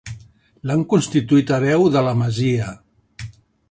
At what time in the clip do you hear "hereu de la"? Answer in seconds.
1.59-2.17